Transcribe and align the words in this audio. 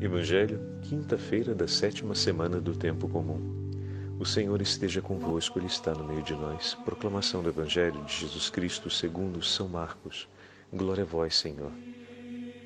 Evangelho, 0.00 0.60
quinta-feira 0.82 1.56
da 1.56 1.66
sétima 1.66 2.14
semana 2.14 2.60
do 2.60 2.72
tempo 2.72 3.08
comum. 3.08 3.74
O 4.16 4.24
Senhor 4.24 4.62
esteja 4.62 5.02
convosco, 5.02 5.58
Ele 5.58 5.66
está 5.66 5.92
no 5.92 6.04
meio 6.04 6.22
de 6.22 6.34
nós. 6.34 6.74
Proclamação 6.84 7.42
do 7.42 7.48
Evangelho 7.48 8.04
de 8.04 8.14
Jesus 8.14 8.48
Cristo 8.48 8.88
segundo 8.88 9.42
São 9.42 9.66
Marcos. 9.66 10.28
Glória 10.72 11.02
a 11.02 11.04
vós, 11.04 11.34
Senhor. 11.34 11.72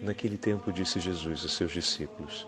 Naquele 0.03 0.37
tempo 0.37 0.71
disse 0.71 1.01
Jesus 1.01 1.43
a 1.43 1.49
seus 1.49 1.73
discípulos: 1.73 2.47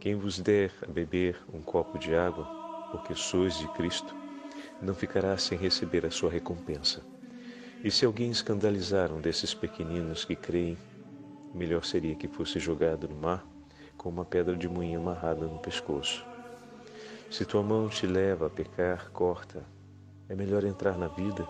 Quem 0.00 0.14
vos 0.14 0.38
der 0.38 0.72
a 0.88 0.90
beber 0.90 1.36
um 1.52 1.60
copo 1.60 1.98
de 1.98 2.14
água, 2.14 2.46
porque 2.92 3.14
sois 3.14 3.58
de 3.58 3.68
Cristo, 3.74 4.16
não 4.80 4.94
ficará 4.94 5.36
sem 5.36 5.58
receber 5.58 6.06
a 6.06 6.10
sua 6.10 6.30
recompensa. 6.30 7.02
E 7.84 7.90
se 7.90 8.06
alguém 8.06 8.30
escandalizar 8.30 9.12
um 9.12 9.20
desses 9.20 9.52
pequeninos 9.52 10.24
que 10.24 10.34
creem, 10.34 10.78
melhor 11.54 11.84
seria 11.84 12.14
que 12.14 12.26
fosse 12.26 12.58
jogado 12.58 13.06
no 13.06 13.16
mar 13.16 13.51
com 13.96 14.08
uma 14.08 14.24
pedra 14.24 14.56
de 14.56 14.68
moinho 14.68 15.00
amarrada 15.00 15.46
no 15.46 15.58
pescoço. 15.58 16.24
Se 17.30 17.46
tua 17.46 17.62
mão 17.62 17.88
te 17.88 18.06
leva 18.06 18.46
a 18.46 18.50
pecar, 18.50 19.10
corta. 19.10 19.64
É 20.28 20.34
melhor 20.34 20.64
entrar 20.64 20.98
na 20.98 21.08
vida 21.08 21.46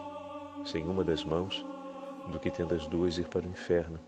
sem 0.64 0.84
uma 0.84 1.02
das 1.02 1.24
mãos 1.24 1.66
do 2.30 2.38
que 2.38 2.52
tendo 2.52 2.72
as 2.72 2.86
duas 2.86 3.18
ir 3.18 3.26
para 3.26 3.44
o 3.44 3.50
inferno, 3.50 3.98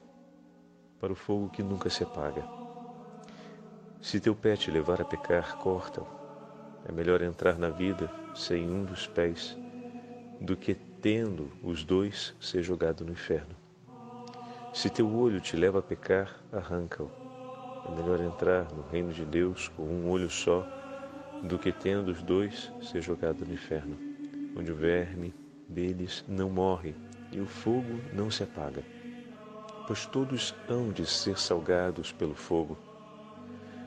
para 1.01 1.13
o 1.13 1.17
fogo 1.17 1.49
que 1.49 1.65
nunca 1.65 1.91
se 1.91 2.05
apaga. 2.05 2.45
Se 4.01 4.21
teu 4.21 4.37
pé 4.37 4.57
te 4.57 4.71
levar 4.71 5.01
a 5.01 5.05
pecar, 5.05 5.57
corta-o. 5.57 6.07
É 6.89 6.93
melhor 6.93 7.23
entrar 7.23 7.59
na 7.59 7.71
vida 7.71 8.09
sem 8.37 8.71
um 8.71 8.85
dos 8.85 9.09
pés 9.09 9.57
do 10.41 10.57
que 10.57 10.75
tendo 10.75 11.51
os 11.63 11.83
dois 11.83 12.37
ser 12.41 12.63
jogado 12.63 13.05
no 13.05 13.11
inferno. 13.11 13.57
Se 14.73 14.89
teu 14.91 15.13
olho 15.13 15.41
te 15.41 15.57
leva 15.57 15.81
a 15.81 15.83
pecar, 15.83 16.41
arranca-o 16.53 17.24
é 17.87 17.91
melhor 17.95 18.21
entrar 18.21 18.67
no 18.73 18.83
reino 18.91 19.13
de 19.13 19.25
Deus 19.25 19.69
com 19.69 19.83
um 19.83 20.11
olho 20.11 20.31
só 20.31 20.67
do 21.43 21.59
que 21.59 21.71
tendo 21.71 22.11
os 22.11 22.23
dois 22.23 22.73
ser 22.83 23.03
jogado 23.03 23.45
no 23.45 23.53
inferno, 23.53 23.97
onde 24.57 24.73
o 24.73 24.77
verme 24.77 25.35
deles 25.69 26.25
não 26.27 26.49
morre 26.49 26.95
e 27.31 27.41
o 27.41 27.47
fogo 27.47 28.01
não 28.13 28.31
se 28.31 28.43
apaga. 28.43 28.83
Pois 29.87 30.07
todos 30.07 30.55
hão 30.69 30.91
de 30.91 31.05
ser 31.05 31.39
salgados 31.39 32.13
pelo 32.13 32.35
fogo. 32.35 32.79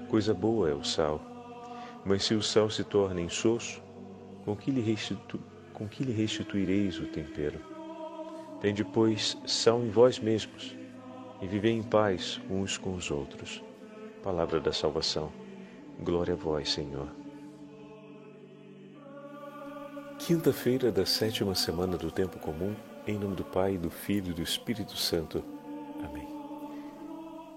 Coisa 0.10 0.34
boa 0.34 0.70
é 0.70 0.74
o 0.74 0.84
sal, 0.84 1.20
mas 2.06 2.24
se 2.24 2.36
o 2.36 2.42
sal 2.42 2.70
se 2.70 2.84
torna 2.84 3.20
insosso, 3.20 3.82
com 4.46 4.56
que 4.56 4.72
lhe, 4.72 4.82
restitu... 4.82 5.40
com 5.74 5.88
que 5.88 6.04
lhe 6.04 6.14
restituireis 6.14 7.00
o 7.00 7.08
tempero? 7.08 7.60
Tende, 8.62 8.84
pois, 8.84 9.38
sal 9.46 9.82
em 9.82 9.90
vós 9.90 10.20
mesmos 10.20 10.76
e 11.42 11.48
vivei 11.48 11.74
em 11.74 11.84
paz 11.84 12.40
uns 12.50 12.78
com 12.78 12.96
os 12.96 13.12
outros. 13.12 13.67
Palavra 14.28 14.60
da 14.60 14.74
salvação. 14.74 15.32
Glória 16.02 16.34
a 16.34 16.38
vós, 16.38 16.74
Senhor. 16.74 17.08
Quinta-feira 20.20 20.92
da 20.92 21.06
sétima 21.06 21.56
semana 21.56 21.98
do 21.98 22.12
tempo 22.12 22.38
comum, 22.38 22.76
em 23.08 23.18
nome 23.18 23.38
do 23.38 23.46
Pai, 23.46 23.78
do 23.78 23.90
Filho 23.90 24.32
e 24.32 24.34
do 24.34 24.42
Espírito 24.42 24.98
Santo. 24.98 25.42
Amém. 26.04 26.28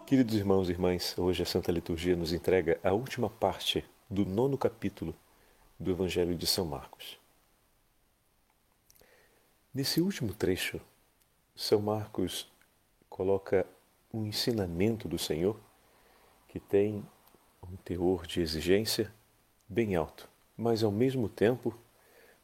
Queridos 0.07 0.37
irmãos 0.37 0.69
e 0.69 0.71
irmãs, 0.71 1.19
hoje 1.19 1.43
a 1.43 1.45
Santa 1.45 1.73
Liturgia 1.73 2.15
nos 2.15 2.33
entrega 2.33 2.79
a 2.85 2.93
última 2.93 3.29
parte 3.29 3.85
do 4.09 4.25
nono 4.25 4.57
capítulo 4.57 5.13
do 5.77 5.91
Evangelho 5.91 6.37
de 6.37 6.47
São 6.47 6.67
Marcos. 6.67 7.19
Nesse 9.75 10.01
último 10.01 10.33
trecho, 10.33 10.81
São 11.53 11.81
Marcos 11.81 12.49
coloca 13.09 13.67
um 14.15 14.25
ensinamento 14.25 15.09
do 15.09 15.19
Senhor 15.19 15.59
que 16.51 16.59
tem 16.59 17.05
um 17.63 17.77
teor 17.77 18.27
de 18.27 18.41
exigência 18.41 19.13
bem 19.69 19.95
alto, 19.95 20.29
mas 20.57 20.83
ao 20.83 20.91
mesmo 20.91 21.29
tempo 21.29 21.79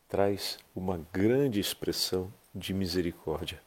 traz 0.08 0.58
uma 0.76 1.04
grande 1.12 1.58
expressão 1.58 2.32
de 2.54 2.72
misericórdia. 2.72 3.60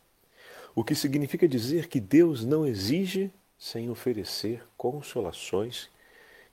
O 0.73 0.81
que 0.81 0.95
significa 0.95 1.45
dizer 1.45 1.87
que 1.87 1.99
Deus 1.99 2.45
não 2.45 2.65
exige 2.65 3.29
sem 3.57 3.89
oferecer 3.89 4.65
consolações 4.77 5.89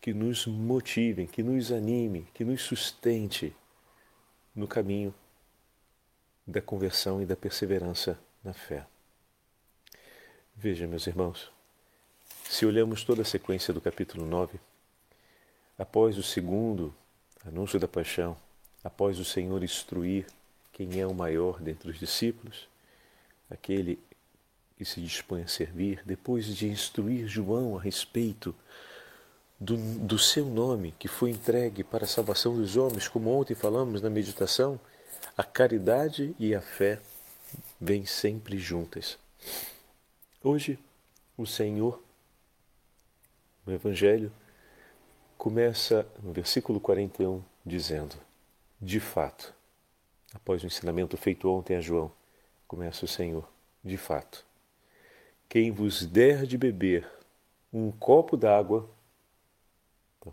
que 0.00 0.12
nos 0.12 0.47
motivem, 0.47 1.28
que 1.28 1.43
nos 1.43 1.71
anime, 1.71 2.27
que 2.34 2.44
nos 2.44 2.62
sustente 2.62 3.55
no 4.53 4.66
caminho 4.66 5.15
da 6.44 6.61
conversão 6.61 7.22
e 7.22 7.27
da 7.27 7.37
perseverança 7.37 8.19
na 8.43 8.53
fé. 8.53 8.84
Veja, 10.56 10.88
meus 10.88 11.06
irmãos, 11.06 11.53
se 12.49 12.65
olhamos 12.65 13.05
toda 13.05 13.23
a 13.23 13.25
sequência 13.25 13.73
do 13.75 13.81
capítulo 13.81 14.25
9, 14.25 14.59
após 15.79 16.17
o 16.17 16.23
segundo 16.23 16.95
anúncio 17.45 17.79
da 17.79 17.89
paixão, 17.89 18.37
após 18.83 19.19
o 19.19 19.25
Senhor 19.25 19.62
instruir 19.62 20.27
quem 20.73 21.01
é 21.01 21.06
o 21.06 21.15
maior 21.15 21.61
dentre 21.61 21.91
os 21.91 21.99
discípulos, 21.99 22.69
aquele 23.51 23.99
que 24.77 24.85
se 24.85 25.01
dispõe 25.01 25.43
a 25.43 25.49
servir, 25.49 26.03
depois 26.05 26.47
de 26.47 26.69
instruir 26.69 27.27
João 27.27 27.79
a 27.79 27.81
respeito 27.81 28.55
do, 29.59 29.77
do 29.77 30.19
seu 30.19 30.45
nome 30.45 30.95
que 30.99 31.09
foi 31.09 31.31
entregue 31.31 31.83
para 31.83 32.05
a 32.05 32.09
salvação 32.09 32.55
dos 32.56 32.77
homens, 32.77 33.09
como 33.09 33.31
ontem 33.31 33.55
falamos 33.55 34.03
na 34.03 34.11
meditação, 34.11 34.79
a 35.37 35.43
caridade 35.43 36.35
e 36.39 36.55
a 36.55 36.61
fé 36.61 37.01
vêm 37.81 38.05
sempre 38.05 38.59
juntas. 38.59 39.19
Hoje, 40.43 40.79
o 41.37 41.47
Senhor 41.47 42.03
o 43.66 43.72
Evangelho 43.72 44.32
começa 45.37 46.06
no 46.22 46.32
versículo 46.32 46.81
41 46.81 47.43
dizendo: 47.65 48.15
De 48.81 49.00
fato, 49.00 49.53
após 50.32 50.62
o 50.62 50.66
ensinamento 50.66 51.16
feito 51.16 51.50
ontem 51.50 51.76
a 51.76 51.81
João, 51.81 52.12
começa 52.69 53.05
o 53.05 53.09
Senhor: 53.09 53.49
De 53.82 53.97
fato, 53.97 54.47
quem 55.49 55.72
vos 55.72 56.06
der 56.06 56.47
de 56.47 56.56
beber 56.56 57.10
um 57.72 57.91
copo 57.91 58.37
d'água, 58.37 58.88
então, 60.19 60.32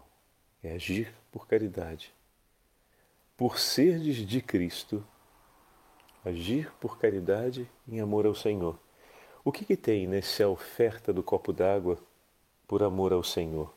é 0.63 0.73
agir 0.73 1.13
por 1.31 1.47
caridade. 1.47 2.13
Por 3.35 3.57
serdes 3.57 4.17
de 4.17 4.41
Cristo, 4.41 5.05
agir 6.23 6.71
por 6.79 6.99
caridade 6.99 7.69
em 7.87 7.99
amor 7.99 8.27
ao 8.27 8.35
Senhor. 8.35 8.79
O 9.43 9.51
que, 9.51 9.65
que 9.65 9.75
tem 9.75 10.07
nessa 10.07 10.47
oferta 10.47 11.11
do 11.11 11.23
copo 11.23 11.51
d'água 11.51 11.99
por 12.73 12.81
amor 12.81 13.13
ao 13.13 13.23
Senhor. 13.23 13.71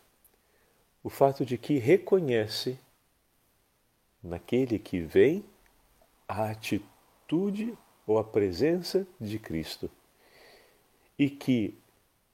O 1.05 1.11
fato 1.11 1.45
de 1.45 1.59
que 1.59 1.77
reconhece 1.77 2.79
naquele 4.23 4.79
que 4.79 5.01
vem 5.01 5.45
a 6.27 6.49
atitude 6.49 7.77
ou 8.07 8.17
a 8.17 8.25
presença 8.25 9.07
de 9.21 9.39
Cristo 9.39 9.91
e 11.19 11.29
que 11.29 11.79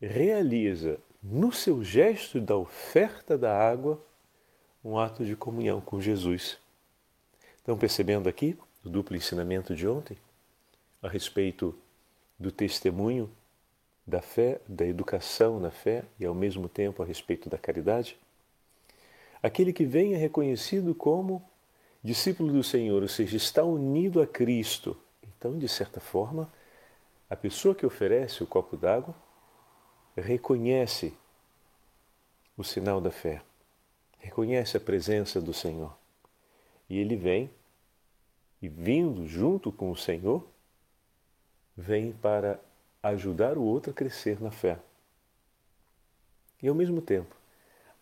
realiza 0.00 1.00
no 1.20 1.50
seu 1.50 1.82
gesto 1.82 2.40
da 2.40 2.56
oferta 2.56 3.36
da 3.36 3.52
água 3.52 4.00
um 4.84 4.96
ato 4.96 5.24
de 5.24 5.34
comunhão 5.34 5.80
com 5.80 6.00
Jesus. 6.00 6.60
Estão 7.56 7.76
percebendo 7.76 8.28
aqui 8.28 8.56
o 8.84 8.88
duplo 8.88 9.16
ensinamento 9.16 9.74
de 9.74 9.88
ontem 9.88 10.16
a 11.02 11.08
respeito 11.08 11.76
do 12.38 12.52
testemunho 12.52 13.28
da 14.06 14.20
fé, 14.20 14.60
da 14.66 14.86
educação 14.86 15.60
na 15.60 15.70
fé 15.70 16.04
e 16.18 16.24
ao 16.24 16.34
mesmo 16.34 16.68
tempo 16.68 17.02
a 17.02 17.06
respeito 17.06 17.48
da 17.48 17.58
caridade? 17.58 18.16
Aquele 19.42 19.72
que 19.72 19.84
vem 19.84 20.14
é 20.14 20.16
reconhecido 20.16 20.94
como 20.94 21.42
discípulo 22.02 22.52
do 22.52 22.62
Senhor, 22.62 23.02
ou 23.02 23.08
seja, 23.08 23.36
está 23.36 23.62
unido 23.62 24.20
a 24.20 24.26
Cristo. 24.26 24.96
Então, 25.22 25.58
de 25.58 25.68
certa 25.68 26.00
forma, 26.00 26.52
a 27.28 27.36
pessoa 27.36 27.74
que 27.74 27.86
oferece 27.86 28.42
o 28.42 28.46
copo 28.46 28.76
d'água 28.76 29.14
reconhece 30.16 31.14
o 32.56 32.62
sinal 32.62 33.00
da 33.00 33.10
fé, 33.10 33.42
reconhece 34.18 34.76
a 34.76 34.80
presença 34.80 35.40
do 35.40 35.54
Senhor. 35.54 35.96
E 36.88 36.98
ele 36.98 37.16
vem, 37.16 37.50
e 38.60 38.68
vindo 38.68 39.26
junto 39.26 39.72
com 39.72 39.90
o 39.90 39.96
Senhor, 39.96 40.46
vem 41.76 42.12
para 42.12 42.60
ajudar 43.02 43.58
o 43.58 43.62
outro 43.62 43.90
a 43.90 43.94
crescer 43.94 44.40
na 44.40 44.50
fé. 44.50 44.78
E 46.62 46.68
ao 46.68 46.74
mesmo 46.74 47.02
tempo, 47.02 47.34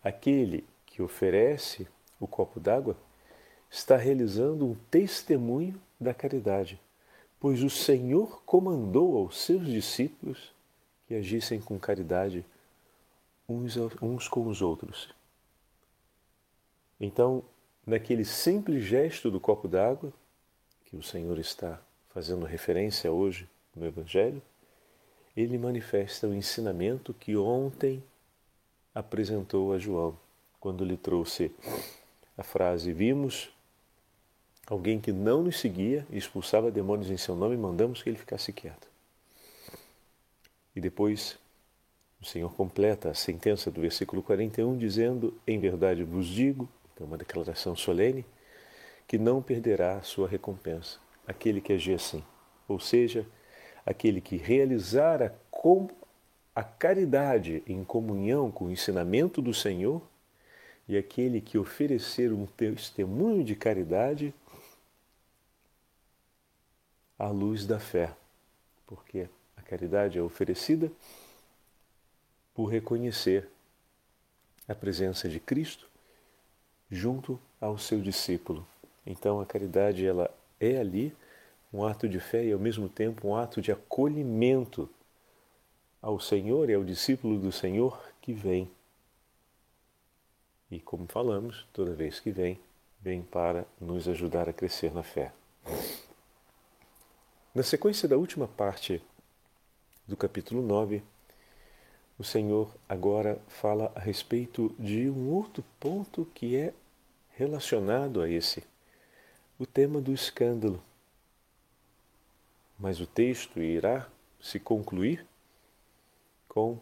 aquele 0.03 0.65
que 0.85 1.01
oferece 1.01 1.87
o 2.19 2.27
copo 2.27 2.59
d'água 2.59 2.95
está 3.69 3.97
realizando 3.97 4.65
um 4.65 4.75
testemunho 4.91 5.81
da 5.99 6.13
caridade, 6.13 6.79
pois 7.39 7.63
o 7.63 7.69
Senhor 7.69 8.43
comandou 8.43 9.17
aos 9.17 9.39
seus 9.39 9.65
discípulos 9.65 10.53
que 11.07 11.15
agissem 11.15 11.59
com 11.59 11.79
caridade 11.79 12.45
uns, 13.47 13.75
uns 14.01 14.27
com 14.27 14.47
os 14.47 14.61
outros. 14.61 15.09
Então, 16.99 17.43
naquele 17.85 18.23
simples 18.23 18.83
gesto 18.83 19.31
do 19.31 19.39
copo 19.39 19.67
d'água, 19.67 20.13
que 20.85 20.95
o 20.95 21.01
Senhor 21.01 21.39
está 21.39 21.81
fazendo 22.09 22.45
referência 22.45 23.11
hoje 23.11 23.49
no 23.75 23.85
Evangelho, 23.85 24.41
ele 25.35 25.57
manifesta 25.57 26.27
o 26.27 26.33
ensinamento 26.33 27.13
que 27.13 27.35
ontem 27.37 28.03
apresentou 28.93 29.73
a 29.73 29.77
João 29.77 30.17
quando 30.59 30.83
lhe 30.83 30.97
trouxe 30.97 31.51
a 32.37 32.43
frase: 32.43 32.91
Vimos 32.91 33.49
alguém 34.67 34.99
que 34.99 35.11
não 35.11 35.43
nos 35.43 35.59
seguia 35.59 36.05
e 36.09 36.17
expulsava 36.17 36.71
demônios 36.71 37.09
em 37.09 37.17
seu 37.17 37.35
nome 37.35 37.55
e 37.55 37.57
mandamos 37.57 38.03
que 38.03 38.09
ele 38.09 38.17
ficasse 38.17 38.51
quieto. 38.51 38.87
E 40.75 40.79
depois 40.79 41.37
o 42.21 42.25
Senhor 42.25 42.53
completa 42.53 43.09
a 43.09 43.13
sentença 43.13 43.71
do 43.71 43.81
versículo 43.81 44.21
41 44.21 44.77
dizendo: 44.77 45.33
Em 45.47 45.59
verdade 45.59 46.03
vos 46.03 46.27
digo, 46.27 46.69
é 46.99 47.03
uma 47.03 47.17
declaração 47.17 47.75
solene, 47.75 48.25
que 49.07 49.17
não 49.17 49.41
perderá 49.41 49.97
a 49.97 50.03
sua 50.03 50.27
recompensa 50.27 50.99
aquele 51.27 51.59
que 51.59 51.73
agir 51.73 51.95
assim. 51.95 52.23
Ou 52.67 52.79
seja, 52.79 53.25
aquele 53.85 54.21
que 54.21 54.37
realizar 54.37 55.21
a, 55.21 55.31
a 56.55 56.63
caridade 56.63 57.63
em 57.65 57.83
comunhão 57.83 58.51
com 58.51 58.65
o 58.65 58.71
ensinamento 58.71 59.41
do 59.41 59.53
Senhor 59.53 60.01
e 60.87 60.97
aquele 60.97 61.39
que 61.39 61.57
oferecer 61.57 62.33
um 62.33 62.45
testemunho 62.45 63.43
de 63.43 63.55
caridade 63.55 64.33
à 67.17 67.29
luz 67.29 67.65
da 67.65 67.79
fé, 67.79 68.13
porque 68.87 69.27
a 69.55 69.61
caridade 69.61 70.17
é 70.17 70.21
oferecida 70.21 70.91
por 72.53 72.65
reconhecer 72.65 73.47
a 74.67 74.75
presença 74.75 75.29
de 75.29 75.39
Cristo 75.39 75.87
junto 76.89 77.39
ao 77.59 77.77
seu 77.77 78.01
discípulo. 78.01 78.67
Então 79.05 79.39
a 79.39 79.45
caridade 79.45 80.05
ela 80.05 80.29
é 80.59 80.77
ali 80.77 81.13
um 81.73 81.85
ato 81.85 82.07
de 82.07 82.19
fé 82.19 82.43
e 82.45 82.51
ao 82.51 82.59
mesmo 82.59 82.89
tempo 82.89 83.27
um 83.27 83.35
ato 83.35 83.61
de 83.61 83.71
acolhimento 83.71 84.89
ao 86.01 86.19
Senhor 86.19 86.69
e 86.69 86.73
ao 86.73 86.83
discípulo 86.83 87.39
do 87.39 87.51
Senhor 87.51 88.01
que 88.21 88.33
vem. 88.33 88.69
E 90.69 90.79
como 90.79 91.05
falamos, 91.07 91.67
toda 91.73 91.93
vez 91.93 92.19
que 92.19 92.31
vem, 92.31 92.59
vem 93.01 93.21
para 93.21 93.65
nos 93.79 94.07
ajudar 94.07 94.49
a 94.49 94.53
crescer 94.53 94.93
na 94.93 95.03
fé. 95.03 95.31
Na 97.53 97.63
sequência 97.63 98.07
da 98.07 98.17
última 98.17 98.47
parte 98.47 99.01
do 100.07 100.15
capítulo 100.15 100.61
9, 100.61 101.03
o 102.17 102.23
Senhor 102.23 102.73
agora 102.87 103.41
fala 103.47 103.91
a 103.95 103.99
respeito 103.99 104.73
de 104.79 105.09
um 105.09 105.29
outro 105.29 105.63
ponto 105.79 106.25
que 106.33 106.55
é 106.55 106.73
relacionado 107.31 108.21
a 108.21 108.29
esse, 108.29 108.63
o 109.59 109.65
tema 109.65 109.99
do 109.99 110.13
escândalo. 110.13 110.81
Mas 112.81 112.99
o 112.99 113.05
texto 113.05 113.61
irá 113.61 114.09
se 114.39 114.59
concluir 114.59 115.23
com 116.49 116.79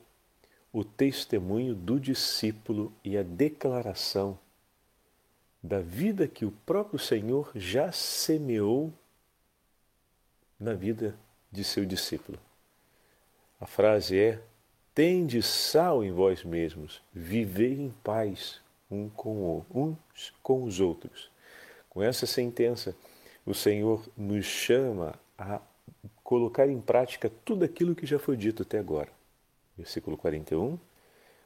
o 0.71 0.81
testemunho 0.81 1.75
do 1.75 1.99
discípulo 1.99 2.93
e 3.03 3.17
a 3.17 3.21
declaração 3.21 4.39
da 5.61 5.81
vida 5.81 6.25
que 6.25 6.45
o 6.45 6.51
próprio 6.51 6.97
Senhor 6.97 7.51
já 7.53 7.91
semeou 7.91 8.93
na 10.57 10.73
vida 10.73 11.19
de 11.51 11.65
seu 11.65 11.85
discípulo. 11.85 12.39
A 13.59 13.65
frase 13.65 14.17
é: 14.17 14.41
Tende 14.95 15.43
sal 15.43 16.01
em 16.01 16.13
vós 16.13 16.45
mesmos, 16.45 17.01
vivei 17.13 17.73
em 17.73 17.91
paz 17.91 18.61
um 18.89 19.09
com, 19.09 19.65
uns 19.69 20.33
com 20.41 20.63
os 20.63 20.79
outros. 20.79 21.29
Com 21.89 22.01
essa 22.01 22.25
sentença, 22.25 22.95
o 23.45 23.53
Senhor 23.53 24.07
nos 24.15 24.45
chama 24.45 25.19
a 25.37 25.59
colocar 26.23 26.67
em 26.69 26.79
prática 26.79 27.31
tudo 27.43 27.65
aquilo 27.65 27.95
que 27.95 28.05
já 28.05 28.19
foi 28.19 28.37
dito 28.37 28.63
até 28.63 28.79
agora. 28.79 29.09
Versículo 29.77 30.17
41, 30.17 30.77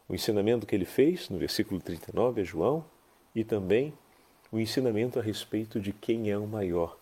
o 0.09 0.15
ensinamento 0.15 0.65
que 0.65 0.75
ele 0.75 0.85
fez 0.85 1.29
no 1.29 1.37
versículo 1.37 1.79
39 1.79 2.41
a 2.41 2.43
João 2.43 2.85
e 3.33 3.43
também 3.43 3.93
o 4.51 4.59
ensinamento 4.59 5.19
a 5.19 5.21
respeito 5.21 5.79
de 5.79 5.93
quem 5.93 6.29
é 6.29 6.37
o 6.37 6.47
maior. 6.47 6.97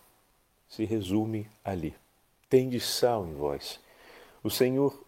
Se 0.68 0.84
resume 0.84 1.46
ali 1.64 1.94
de 2.68 2.80
sal 2.80 3.26
em 3.26 3.32
vós. 3.32 3.80
O 4.44 4.50
Senhor, 4.50 5.02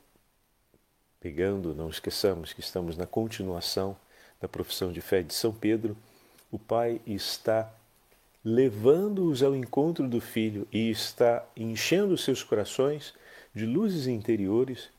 pegando, 1.20 1.74
não 1.74 1.90
esqueçamos 1.90 2.54
que 2.54 2.60
estamos 2.60 2.96
na 2.96 3.06
continuação 3.06 3.94
da 4.40 4.48
profissão 4.48 4.90
de 4.90 5.02
fé 5.02 5.22
de 5.22 5.34
São 5.34 5.52
Pedro, 5.52 5.94
o 6.50 6.58
Pai 6.58 7.02
está 7.06 7.70
levando-os 8.44 9.42
ao 9.42 9.56
encontro 9.56 10.06
do 10.06 10.20
Filho 10.20 10.68
e 10.70 10.90
está 10.90 11.46
enchendo 11.56 12.18
seus 12.18 12.42
corações 12.42 13.14
de 13.54 13.64
luzes 13.64 14.06
interiores 14.06 14.90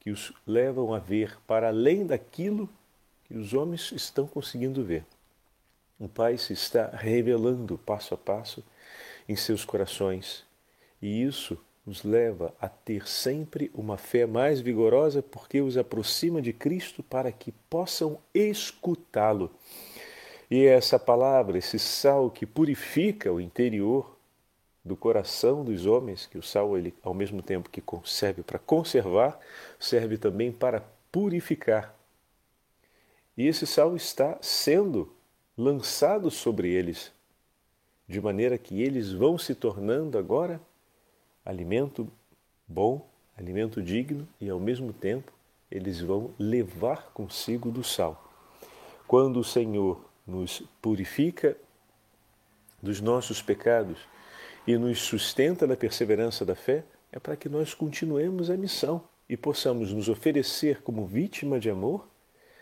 que 0.00 0.10
os 0.10 0.32
levam 0.44 0.92
a 0.92 0.98
ver 0.98 1.38
para 1.46 1.68
além 1.68 2.04
daquilo 2.04 2.68
que 3.24 3.36
os 3.36 3.54
homens 3.54 3.92
estão 3.92 4.26
conseguindo 4.26 4.82
ver. 4.84 5.04
O 5.96 6.08
Pai 6.08 6.36
se 6.36 6.52
está 6.52 6.88
revelando 6.88 7.78
passo 7.78 8.14
a 8.14 8.16
passo 8.16 8.64
em 9.28 9.36
seus 9.36 9.64
corações 9.64 10.44
e 11.00 11.22
isso 11.22 11.56
nos 11.86 12.02
leva 12.02 12.52
a 12.60 12.68
ter 12.68 13.06
sempre 13.06 13.70
uma 13.74 13.96
fé 13.96 14.26
mais 14.26 14.60
vigorosa 14.60 15.22
porque 15.22 15.60
os 15.60 15.76
aproxima 15.76 16.42
de 16.42 16.52
Cristo 16.52 17.02
para 17.02 17.30
que 17.30 17.52
possam 17.70 18.18
escutá-lo. 18.34 19.52
E 20.52 20.66
essa 20.66 20.98
palavra, 20.98 21.56
esse 21.56 21.78
sal 21.78 22.30
que 22.30 22.44
purifica 22.44 23.32
o 23.32 23.40
interior 23.40 24.18
do 24.84 24.94
coração 24.94 25.64
dos 25.64 25.86
homens, 25.86 26.26
que 26.26 26.36
o 26.36 26.42
sal, 26.42 26.76
ele, 26.76 26.92
ao 27.02 27.14
mesmo 27.14 27.40
tempo 27.40 27.70
que 27.70 27.82
serve 28.04 28.42
para 28.42 28.58
conservar, 28.58 29.40
serve 29.80 30.18
também 30.18 30.52
para 30.52 30.84
purificar. 31.10 31.96
E 33.34 33.46
esse 33.46 33.66
sal 33.66 33.96
está 33.96 34.36
sendo 34.42 35.10
lançado 35.56 36.30
sobre 36.30 36.70
eles, 36.70 37.10
de 38.06 38.20
maneira 38.20 38.58
que 38.58 38.82
eles 38.82 39.10
vão 39.10 39.38
se 39.38 39.54
tornando 39.54 40.18
agora 40.18 40.60
alimento 41.46 42.06
bom, 42.68 43.08
alimento 43.38 43.80
digno 43.80 44.28
e 44.38 44.50
ao 44.50 44.60
mesmo 44.60 44.92
tempo 44.92 45.32
eles 45.70 46.02
vão 46.02 46.30
levar 46.38 47.10
consigo 47.14 47.70
do 47.70 47.82
sal. 47.82 48.22
Quando 49.08 49.40
o 49.40 49.44
Senhor 49.44 50.11
nos 50.26 50.62
purifica 50.80 51.56
dos 52.82 53.00
nossos 53.00 53.40
pecados 53.40 53.98
e 54.66 54.76
nos 54.76 55.00
sustenta 55.00 55.66
na 55.66 55.76
perseverança 55.76 56.44
da 56.44 56.54
fé, 56.54 56.84
é 57.10 57.18
para 57.18 57.36
que 57.36 57.48
nós 57.48 57.74
continuemos 57.74 58.50
a 58.50 58.56
missão 58.56 59.02
e 59.28 59.36
possamos 59.36 59.92
nos 59.92 60.08
oferecer 60.08 60.82
como 60.82 61.06
vítima 61.06 61.58
de 61.60 61.70
amor, 61.70 62.08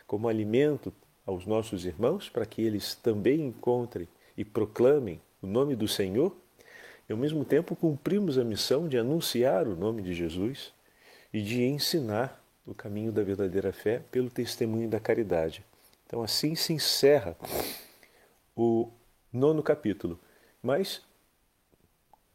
como 0.07 0.29
alimento 0.29 0.93
aos 1.27 1.47
nossos 1.47 1.85
irmãos, 1.85 2.29
para 2.29 2.47
que 2.47 2.63
eles 2.63 2.95
também 2.95 3.47
encontrem 3.47 4.09
e 4.37 4.45
proclamem 4.45 5.21
o 5.43 5.47
nome 5.47 5.77
do 5.77 5.87
Senhor 5.87 6.35
e 7.09 7.13
ao 7.13 7.19
mesmo 7.19 7.45
tempo 7.45 7.75
cumprimos 7.75 8.39
a 8.39 8.45
missão 8.45 8.89
de 8.89 8.97
anunciar 8.97 9.67
o 9.67 9.77
nome 9.77 10.03
de 10.03 10.15
Jesus 10.15 10.73
e 11.33 11.43
de 11.43 11.65
ensinar 11.65 12.41
o 12.67 12.75
caminho 12.75 13.11
da 13.11 13.23
verdadeira 13.23 13.73
fé 13.73 14.03
pelo 14.11 14.31
testemunho 14.31 14.89
da 14.89 15.01
caridade. 15.01 15.65
Então, 16.11 16.25
assim 16.25 16.57
se 16.57 16.73
encerra 16.73 17.37
o 18.57 18.91
nono 19.33 19.63
capítulo. 19.63 20.19
Mas 20.61 21.03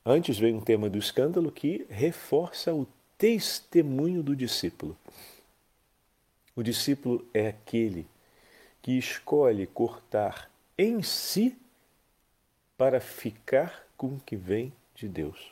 antes 0.05 0.39
vem 0.39 0.55
um 0.55 0.61
tema 0.61 0.89
do 0.89 0.97
escândalo 0.97 1.51
que 1.51 1.85
reforça 1.89 2.73
o 2.73 2.87
testemunho 3.17 4.23
do 4.23 4.33
discípulo. 4.33 4.97
O 6.55 6.63
discípulo 6.63 7.27
é 7.33 7.49
aquele 7.49 8.07
que 8.81 8.97
escolhe 8.97 9.67
cortar 9.67 10.49
em 10.77 11.03
si 11.03 11.57
para 12.77 13.01
ficar 13.01 13.85
com 13.97 14.07
o 14.07 14.21
que 14.21 14.37
vem 14.37 14.71
de 14.95 15.09
Deus, 15.09 15.51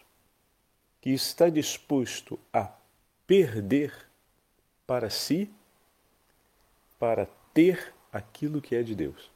que 1.01 1.09
está 1.09 1.49
disposto 1.49 2.39
a 2.53 2.71
perder 3.27 3.93
para 4.87 5.09
si 5.09 5.51
para 6.97 7.27
ter 7.53 7.93
aquilo 8.13 8.61
que 8.61 8.75
é 8.75 8.83
de 8.83 8.93
Deus. 8.93 9.31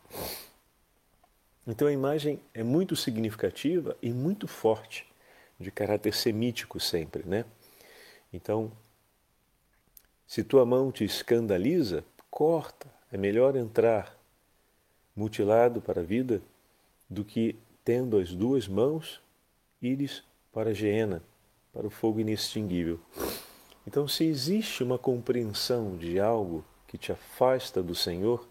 Então 1.66 1.88
a 1.88 1.92
imagem 1.92 2.40
é 2.54 2.64
muito 2.64 2.96
significativa 2.96 3.98
e 4.02 4.12
muito 4.12 4.48
forte, 4.48 5.06
de 5.60 5.72
caráter 5.72 6.14
semítico 6.14 6.80
sempre, 6.80 7.24
né? 7.28 7.44
Então, 8.32 8.72
se 10.28 10.44
tua 10.44 10.66
mão 10.66 10.92
te 10.92 11.04
escandaliza, 11.04 12.06
corta. 12.30 12.88
É 13.12 13.18
melhor 13.18 13.56
entrar 13.56 14.16
mutilado 15.16 15.82
para 15.82 16.02
a 16.02 16.04
vida 16.04 16.42
do 17.10 17.24
que 17.24 17.56
tendo 17.84 18.18
as 18.18 18.34
duas 18.34 18.68
mãos, 18.68 19.22
ires 19.82 20.24
para 20.54 20.72
a 20.72 20.74
geena, 20.74 21.24
para 21.74 21.88
o 21.88 21.90
fogo 21.90 22.20
inextinguível. 22.20 23.00
Então, 23.88 24.08
se 24.08 24.26
existe 24.26 24.84
uma 24.84 24.98
compreensão 24.98 25.98
de 25.98 26.20
algo 26.20 26.64
que 26.86 26.98
te 26.98 27.12
afasta 27.12 27.82
do 27.82 27.96
Senhor, 27.96 28.46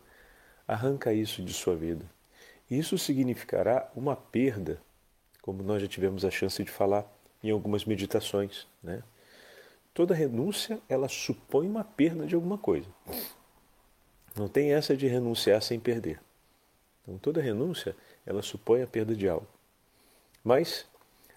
arranca 0.66 1.12
isso 1.12 1.42
de 1.42 1.52
sua 1.52 1.76
vida. 1.76 2.04
Isso 2.70 2.99
significará 2.99 3.90
uma 3.94 4.16
perda, 4.16 4.80
como 5.40 5.62
nós 5.62 5.80
já 5.80 5.88
tivemos 5.88 6.25
a 6.25 6.30
chance 6.30 6.62
de 6.62 6.70
falar 6.70 7.06
em 7.42 7.50
algumas 7.50 7.85
meditações, 7.85 8.66
né? 8.82 9.02
Toda 9.94 10.14
renúncia, 10.14 10.78
ela 10.88 11.08
supõe 11.08 11.66
uma 11.66 11.82
perda 11.82 12.26
de 12.26 12.35
alguma 12.35 12.58
coisa. 12.58 12.88
Não 14.35 14.46
tem 14.46 14.75
essa 14.75 14.94
de 14.94 15.06
renunciar 15.06 15.62
sem 15.62 15.80
perder. 15.80 16.20
Então, 17.02 17.16
toda 17.16 17.40
renúncia, 17.40 17.96
ela 18.26 18.42
supõe 18.42 18.82
a 18.82 18.87
perda 18.87 19.14
de 19.14 19.26
algo. 19.26 19.46
Mas 20.44 20.85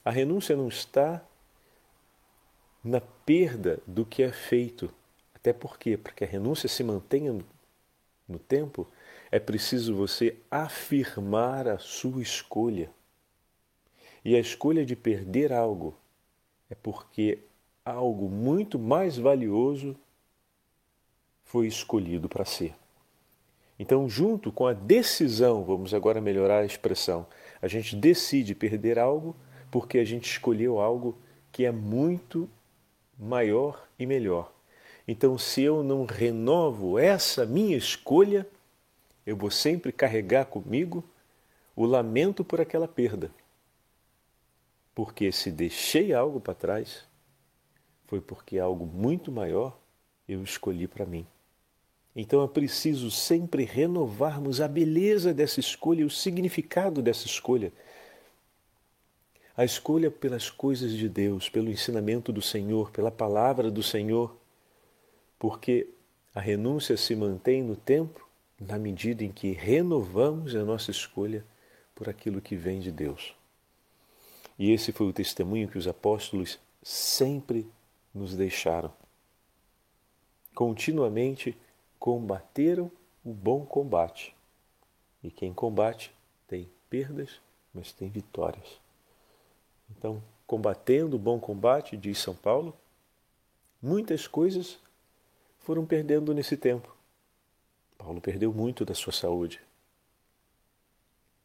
a 0.03 0.12
renúncia 0.12 0.57
não 0.57 0.67
está 0.67 1.24
na 2.83 3.00
perda 3.00 3.79
do 3.88 4.05
que 4.05 4.24
é 4.24 4.31
feito. 4.31 4.93
Até 5.33 5.53
porque, 5.53 5.95
para 5.95 6.12
que 6.12 6.25
a 6.25 6.27
renúncia 6.27 6.67
se 6.67 6.83
mantenha 6.83 7.39
no 8.27 8.39
tempo, 8.39 8.86
é 9.31 9.39
preciso 9.39 9.95
você 9.95 10.38
afirmar 10.50 11.67
a 11.67 11.77
sua 11.77 12.21
escolha. 12.21 12.89
E 14.24 14.36
a 14.36 14.39
escolha 14.39 14.86
de 14.86 14.95
perder 14.95 15.53
algo 15.53 15.95
é 16.69 16.75
porque 16.75 17.39
algo 17.86 18.29
muito 18.29 18.77
mais 18.77 19.17
valioso 19.17 19.95
foi 21.43 21.67
escolhido 21.67 22.27
para 22.29 22.45
ser. 22.45 22.75
Então, 23.79 24.09
junto 24.09 24.51
com 24.51 24.67
a 24.67 24.74
decisão, 24.74 25.63
vamos 25.63 25.93
agora 25.93 26.19
melhorar 26.19 26.59
a 26.59 26.65
expressão, 26.65 27.25
a 27.62 27.67
gente 27.67 27.95
decide 27.95 28.53
perder 28.53 29.00
algo 29.00 29.36
porque 29.71 30.00
a 30.00 30.05
gente 30.05 30.29
escolheu 30.29 30.79
algo 30.79 31.17
que 31.51 31.65
é 31.65 31.71
muito 31.71 32.50
maior 33.17 33.88
e 33.98 34.05
melhor. 34.05 34.51
Então, 35.07 35.38
se 35.38 35.62
eu 35.63 35.81
não 35.81 36.05
renovo 36.05 37.00
essa 37.00 37.45
minha 37.45 37.77
escolha, 37.77 38.45
eu 39.29 39.36
vou 39.36 39.51
sempre 39.51 39.91
carregar 39.91 40.45
comigo 40.45 41.03
o 41.75 41.86
lamento 41.86 42.43
por 42.43 42.59
aquela 42.59 42.88
perda. 42.88 43.29
Porque 44.95 45.31
se 45.31 45.51
deixei 45.51 46.13
algo 46.13 46.41
para 46.41 46.55
trás, 46.55 47.05
foi 48.07 48.19
porque 48.19 48.57
algo 48.57 48.88
muito 48.88 49.31
maior 49.31 49.79
eu 50.27 50.41
escolhi 50.41 50.88
para 50.88 51.05
mim. 51.05 51.27
Então 52.15 52.43
é 52.43 52.48
preciso 52.48 53.12
sempre 53.12 53.65
renovarmos 53.65 54.59
a 54.59 54.67
beleza 54.67 55.31
dessa 55.31 55.59
escolha, 55.59 56.07
o 56.07 56.09
significado 56.09 57.00
dessa 57.00 57.27
escolha. 57.27 57.71
A 59.55 59.63
escolha 59.63 60.09
pelas 60.09 60.50
coisas 60.50 60.91
de 60.91 61.07
Deus, 61.07 61.50
pelo 61.50 61.69
ensinamento 61.69 62.33
do 62.33 62.41
Senhor, 62.41 62.89
pela 62.89 63.12
palavra 63.12 63.69
do 63.69 63.83
Senhor, 63.83 64.36
porque 65.38 65.88
a 66.33 66.39
renúncia 66.39 66.98
se 66.98 67.15
mantém 67.15 67.62
no 67.62 67.75
tempo 67.75 68.27
na 68.60 68.78
medida 68.78 69.24
em 69.24 69.32
que 69.32 69.51
renovamos 69.51 70.56
a 70.56 70.63
nossa 70.63 70.92
escolha 70.92 71.46
por 71.96 72.10
aquilo 72.10 72.42
que 72.42 72.56
vem 72.56 72.80
de 72.80 72.92
Deus. 72.92 73.34
E 74.58 74.72
esse 74.72 74.92
foi 74.92 75.08
o 75.08 75.13
testemunho 75.13 75.70
que 75.70 75.78
os 75.78 75.88
apóstolos 75.88 76.60
sempre 76.84 77.66
nos 78.13 78.36
deixaram. 78.36 78.94
Continuamente 80.54 81.58
combateram 81.98 82.92
o 83.24 83.32
bom 83.32 83.66
combate. 83.66 84.36
E 85.24 85.32
quem 85.32 85.54
combate 85.54 86.13
tem 86.48 86.70
perdas, 86.89 87.39
mas 87.74 87.94
tem 87.94 88.10
vitórias. 88.10 88.80
Então, 89.89 90.22
combatendo 90.46 91.16
o 91.16 91.20
bom 91.20 91.39
combate, 91.39 91.96
diz 91.96 92.18
São 92.20 92.36
Paulo, 92.36 92.75
muitas 93.82 94.28
coisas 94.28 94.80
foram 95.60 95.86
perdendo 95.86 96.34
nesse 96.34 96.58
tempo. 96.58 96.99
Paulo 98.00 98.22
perdeu 98.22 98.51
muito 98.53 98.86
da 98.86 98.96
sua 98.96 99.12
saúde. 99.12 99.62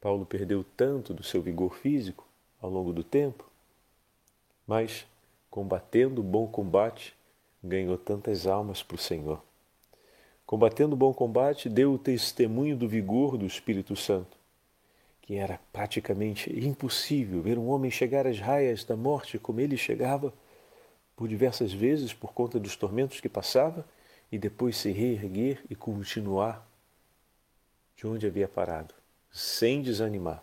Paulo 0.01 0.25
perdeu 0.25 0.65
tanto 0.77 1.13
do 1.13 1.25
seu 1.25 1.43
vigor 1.43 1.75
físico 1.75 2.27
ao 2.63 2.71
longo 2.71 2.93
do 2.93 3.03
tempo, 3.03 3.45
mas, 4.67 5.05
combatendo 5.51 6.21
o 6.21 6.25
bom 6.25 6.47
combate, 6.47 7.15
ganhou 7.63 7.99
tantas 7.99 8.47
almas 8.47 8.83
para 8.83 8.95
o 8.95 8.99
Senhor. 8.99 9.43
Combatendo 10.47 10.95
o 10.95 10.97
bom 10.97 11.13
combate, 11.13 11.69
deu 11.69 11.93
o 11.93 11.99
testemunho 11.99 12.77
do 12.77 12.89
vigor 12.89 13.37
do 13.37 13.47
Espírito 13.47 13.97
Santo, 13.97 14.37
que 15.21 15.35
era 15.35 15.59
praticamente 15.73 16.51
impossível 16.65 17.43
ver 17.43 17.59
um 17.59 17.69
homem 17.69 17.91
chegar 17.91 18.27
às 18.27 18.39
raias 18.39 18.85
da 18.85 18.97
morte 18.97 19.39
como 19.39 19.61
ele 19.61 19.77
chegava, 19.77 20.33
por 21.17 21.27
diversas 21.29 21.73
vezes 21.73 22.13
por 22.13 22.33
conta 22.33 22.61
dos 22.61 22.77
tormentos 22.77 23.21
que 23.21 23.29
passava, 23.29 23.85
e 24.31 24.39
depois 24.39 24.77
se 24.77 24.91
reerguer 24.91 25.65
e 25.69 25.75
continuar 25.75 26.67
de 27.97 28.07
onde 28.07 28.27
havia 28.27 28.49
parado, 28.49 28.95
sem 29.31 29.83
desanimar. 29.83 30.43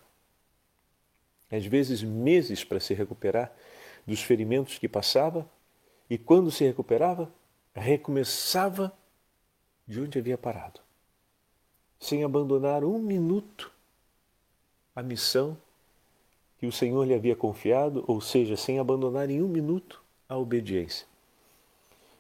Às 1.52 1.66
vezes, 1.66 2.02
meses 2.02 2.64
para 2.64 2.80
se 2.80 2.94
recuperar 2.94 3.52
dos 4.08 4.22
ferimentos 4.22 4.78
que 4.78 4.88
passava, 4.88 5.48
e 6.10 6.18
quando 6.18 6.52
se 6.52 6.64
recuperava, 6.64 7.32
recomeçava 7.74 8.92
de 9.88 10.00
onde 10.00 10.18
havia 10.18 10.38
parado, 10.38 10.80
sem 12.00 12.24
abandonar 12.24 12.84
um 12.84 13.00
minuto 13.00 13.72
a 14.96 15.02
missão 15.02 15.58
que 16.58 16.66
o 16.66 16.72
Senhor 16.72 17.04
lhe 17.06 17.14
havia 17.14 17.36
confiado, 17.36 18.04
ou 18.08 18.22
seja, 18.22 18.56
sem 18.56 18.78
abandonar 18.78 19.30
em 19.30 19.42
um 19.42 19.48
minuto 19.48 20.02
a 20.30 20.38
obediência. 20.38 21.08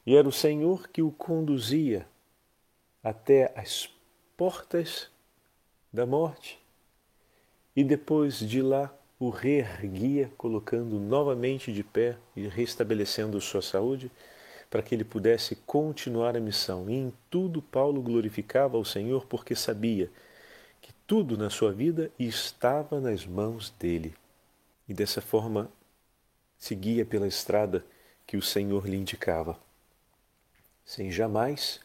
E 0.06 0.16
era 0.16 0.28
o 0.28 0.32
Senhor 0.32 0.88
que 0.88 1.02
o 1.02 1.12
conduzia 1.12 2.08
até 3.04 3.54
as 3.56 3.90
portas 4.36 5.10
da 5.92 6.06
morte 6.06 6.60
e 7.76 7.84
depois 7.84 8.40
de 8.40 8.62
lá 8.62 8.94
o 9.20 9.30
reerguia, 9.30 10.32
colocando 10.36 11.00
novamente 11.00 11.72
de 11.72 11.84
pé 11.84 12.18
e 12.36 12.48
restabelecendo 12.48 13.40
sua 13.40 13.62
saúde 13.62 14.12
para 14.70 14.82
que 14.82 14.96
ele 14.96 15.04
pudesse 15.04 15.56
continuar 15.56 16.36
a 16.36 16.40
missão. 16.40 16.90
E 16.90 16.94
em 16.94 17.14
tudo 17.30 17.62
Paulo 17.62 18.02
glorificava 18.02 18.78
ao 18.78 18.86
Senhor 18.86 19.26
porque 19.28 19.54
sabia 19.54 20.10
que 20.82 20.92
tudo 21.06 21.38
na 21.38 21.50
sua 21.50 21.72
vida 21.72 22.10
estava 22.18 23.00
nas 23.00 23.26
mãos 23.26 23.70
dele. 23.78 24.16
E 24.90 24.94
dessa 24.94 25.22
forma 25.22 25.70
seguia 26.58 27.06
pela 27.06 27.28
estrada 27.28 27.86
que 28.26 28.38
o 28.38 28.42
Senhor 28.42 28.88
lhe 28.88 28.98
indicava, 28.98 29.60
sem 30.86 31.12
jamais 31.12 31.80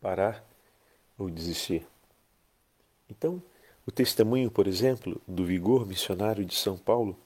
parar 0.00 0.44
ou 1.18 1.30
desistir. 1.30 1.86
Então, 3.08 3.42
o 3.86 3.90
testemunho, 3.90 4.50
por 4.50 4.66
exemplo, 4.66 5.20
do 5.26 5.44
vigor 5.44 5.86
missionário 5.86 6.44
de 6.44 6.54
São 6.54 6.76
Paulo 6.78 7.16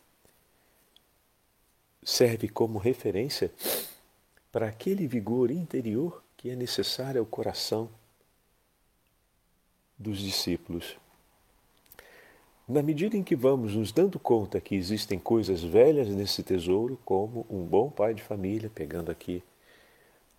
serve 2.03 2.49
como 2.49 2.79
referência 2.79 3.53
para 4.53 4.69
aquele 4.69 5.07
vigor 5.07 5.51
interior 5.51 6.23
que 6.37 6.51
é 6.51 6.57
necessário 6.57 7.21
ao 7.21 7.27
coração 7.27 7.89
dos 9.99 10.19
discípulos. 10.19 10.97
Na 12.67 12.83
medida 12.83 13.17
em 13.17 13.23
que 13.23 13.37
vamos 13.37 13.75
nos 13.75 13.93
dando 13.93 14.19
conta 14.19 14.61
que 14.61 14.75
existem 14.75 15.19
coisas 15.19 15.63
velhas 15.63 16.09
nesse 16.09 16.43
tesouro, 16.43 16.99
como 17.05 17.47
um 17.51 17.63
bom 17.63 17.91
pai 17.91 18.15
de 18.15 18.23
família, 18.23 18.71
pegando 18.75 19.11
aqui 19.11 19.43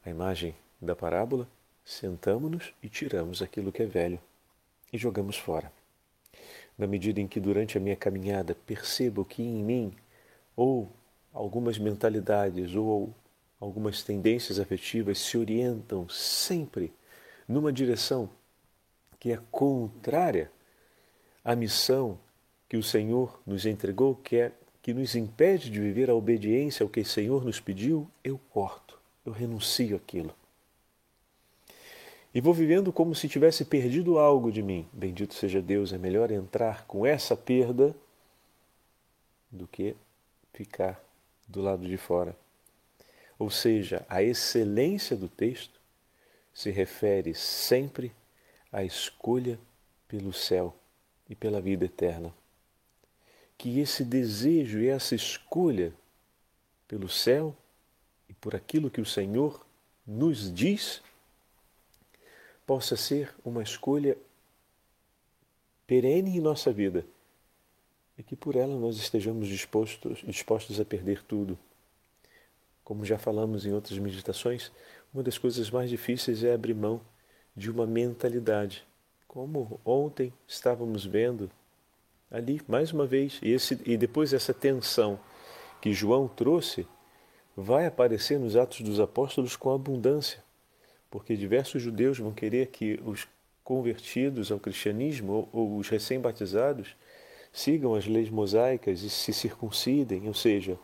a 0.05 0.09
imagem 0.09 0.55
da 0.79 0.95
parábola, 0.95 1.49
sentamos-nos 1.83 2.73
e 2.81 2.87
tiramos 2.87 3.41
aquilo 3.41 3.71
que 3.71 3.81
é 3.81 3.85
velho 3.87 4.19
e 4.93 4.97
jogamos 4.97 5.35
fora. 5.35 5.71
Na 6.77 6.85
medida 6.85 7.19
em 7.19 7.27
que 7.27 7.39
durante 7.39 7.77
a 7.77 7.81
minha 7.81 7.95
caminhada 7.95 8.53
percebo 8.53 9.25
que 9.25 9.41
em 9.41 9.63
mim 9.63 9.93
ou 10.55 10.91
algumas 11.33 11.79
mentalidades 11.79 12.75
ou 12.75 13.13
algumas 13.59 14.03
tendências 14.03 14.59
afetivas 14.59 15.17
se 15.17 15.37
orientam 15.37 16.07
sempre 16.07 16.93
numa 17.47 17.73
direção 17.73 18.29
que 19.19 19.31
é 19.31 19.39
contrária 19.49 20.51
à 21.43 21.55
missão 21.55 22.19
que 22.69 22.77
o 22.77 22.83
Senhor 22.83 23.39
nos 23.45 23.65
entregou, 23.65 24.15
que 24.15 24.37
é 24.37 24.51
que 24.81 24.93
nos 24.93 25.15
impede 25.15 25.71
de 25.71 25.79
viver 25.79 26.11
a 26.11 26.15
obediência 26.15 26.83
ao 26.83 26.89
que 26.89 26.99
o 26.99 27.05
Senhor 27.05 27.43
nos 27.43 27.59
pediu, 27.59 28.07
eu 28.23 28.39
corto, 28.51 28.99
eu 29.25 29.31
renuncio 29.31 29.95
aquilo. 29.95 30.33
E 32.33 32.41
vou 32.41 32.53
vivendo 32.53 32.91
como 32.91 33.15
se 33.15 33.29
tivesse 33.29 33.63
perdido 33.63 34.19
algo 34.19 34.51
de 34.51 34.61
mim. 34.61 34.87
Bendito 34.91 35.33
seja 35.33 35.61
Deus, 35.61 35.93
é 35.93 35.97
melhor 35.97 36.31
entrar 36.31 36.85
com 36.85 37.05
essa 37.05 37.35
perda 37.35 37.95
do 39.49 39.65
que 39.67 39.95
ficar 40.53 41.01
do 41.47 41.61
lado 41.61 41.87
de 41.87 41.97
fora 41.97 42.35
ou 43.37 43.49
seja, 43.49 44.05
a 44.07 44.23
excelência 44.23 45.15
do 45.15 45.27
texto 45.27 45.79
se 46.53 46.71
refere 46.71 47.33
sempre 47.33 48.11
à 48.71 48.83
escolha 48.83 49.59
pelo 50.07 50.31
céu 50.31 50.75
e 51.29 51.35
pela 51.35 51.59
vida 51.59 51.85
eterna. 51.85 52.33
Que 53.57 53.79
esse 53.79 54.03
desejo 54.03 54.79
e 54.79 54.87
essa 54.87 55.15
escolha 55.15 55.93
pelo 56.87 57.09
céu 57.09 57.55
por 58.45 58.55
aquilo 58.55 58.91
que 58.91 59.01
o 59.01 59.05
Senhor 59.05 59.65
nos 60.05 60.53
diz 60.53 61.01
possa 62.63 62.95
ser 62.95 63.33
uma 63.43 63.63
escolha 63.63 64.15
perene 65.87 66.37
em 66.37 66.39
nossa 66.39 66.71
vida 66.71 67.03
e 68.15 68.21
que 68.21 68.35
por 68.35 68.55
ela 68.55 68.79
nós 68.79 68.97
estejamos 68.97 69.47
dispostos, 69.47 70.19
dispostos 70.19 70.79
a 70.79 70.85
perder 70.85 71.23
tudo 71.23 71.57
como 72.83 73.03
já 73.03 73.17
falamos 73.17 73.65
em 73.65 73.73
outras 73.73 73.97
meditações, 73.97 74.71
uma 75.11 75.23
das 75.23 75.39
coisas 75.39 75.71
mais 75.71 75.89
difíceis 75.89 76.43
é 76.43 76.53
abrir 76.53 76.75
mão 76.75 77.01
de 77.55 77.71
uma 77.71 77.87
mentalidade. 77.87 78.85
Como 79.27 79.81
ontem 79.83 80.31
estávamos 80.47 81.03
vendo 81.03 81.49
ali, 82.29 82.61
mais 82.67 82.93
uma 82.93 83.07
vez, 83.07 83.39
e, 83.41 83.49
esse, 83.49 83.81
e 83.87 83.97
depois 83.97 84.33
essa 84.33 84.53
tensão 84.53 85.19
que 85.81 85.91
João 85.93 86.27
trouxe 86.27 86.87
vai 87.55 87.85
aparecer 87.85 88.39
nos 88.39 88.55
Atos 88.55 88.81
dos 88.81 88.99
Apóstolos 88.99 89.55
com 89.55 89.73
abundância, 89.73 90.43
porque 91.09 91.37
diversos 91.37 91.81
judeus 91.81 92.19
vão 92.19 92.31
querer 92.31 92.67
que 92.67 92.99
os 93.05 93.27
convertidos 93.63 94.51
ao 94.51 94.59
cristianismo 94.59 95.31
ou, 95.31 95.49
ou 95.51 95.77
os 95.77 95.89
recém-batizados 95.89 96.95
sigam 97.51 97.95
as 97.95 98.05
leis 98.05 98.29
mosaicas 98.29 99.01
e 99.01 99.09
se 99.09 99.31
circuncidem, 99.31 100.27
ou 100.27 100.33
seja, 100.33 100.77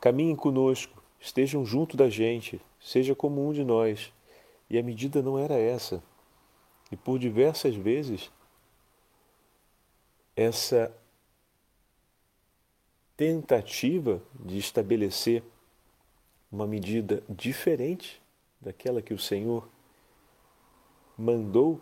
caminhem 0.00 0.34
conosco, 0.34 1.02
estejam 1.20 1.64
junto 1.64 1.96
da 1.96 2.10
gente, 2.10 2.60
seja 2.80 3.14
como 3.14 3.46
um 3.46 3.52
de 3.52 3.64
nós. 3.64 4.12
E 4.68 4.76
a 4.76 4.82
medida 4.82 5.22
não 5.22 5.38
era 5.38 5.54
essa. 5.54 6.02
E 6.90 6.96
por 6.96 7.18
diversas 7.18 7.76
vezes, 7.76 8.30
essa 10.34 10.92
tentativa 13.16 14.20
de 14.34 14.58
estabelecer 14.58 15.42
uma 16.50 16.66
medida 16.66 17.22
diferente 17.28 18.20
daquela 18.60 19.02
que 19.02 19.14
o 19.14 19.18
Senhor 19.18 19.68
mandou, 21.16 21.80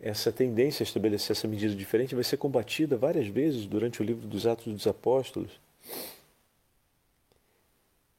essa 0.00 0.32
tendência 0.32 0.82
a 0.82 0.84
estabelecer 0.84 1.36
essa 1.36 1.46
medida 1.46 1.74
diferente 1.74 2.14
vai 2.14 2.24
ser 2.24 2.38
combatida 2.38 2.96
várias 2.96 3.26
vezes 3.26 3.66
durante 3.66 4.00
o 4.00 4.04
livro 4.04 4.26
dos 4.26 4.46
Atos 4.46 4.72
dos 4.72 4.86
Apóstolos. 4.86 5.60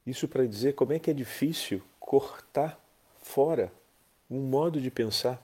Isso 0.06 0.28
para 0.28 0.46
dizer 0.46 0.74
como 0.74 0.94
é 0.94 1.00
que 1.00 1.10
é 1.10 1.14
difícil 1.14 1.82
cortar 2.00 2.80
fora 3.22 3.72
um 4.30 4.42
modo 4.42 4.80
de 4.80 4.92
pensar, 4.92 5.44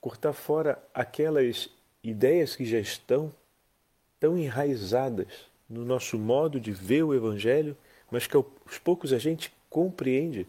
cortar 0.00 0.32
fora 0.32 0.82
aquelas 0.94 1.68
ideias 2.02 2.54
que 2.54 2.64
já 2.64 2.78
estão 2.78 3.32
tão 4.18 4.36
enraizadas 4.36 5.46
no 5.68 5.84
nosso 5.84 6.18
modo 6.18 6.60
de 6.60 6.72
ver 6.72 7.02
o 7.02 7.14
Evangelho, 7.14 7.76
mas 8.10 8.26
que 8.26 8.36
aos 8.36 8.78
poucos 8.82 9.12
a 9.12 9.18
gente 9.18 9.52
compreende 9.68 10.46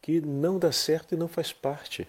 que 0.00 0.20
não 0.20 0.58
dá 0.58 0.72
certo 0.72 1.14
e 1.14 1.16
não 1.16 1.28
faz 1.28 1.52
parte. 1.52 2.08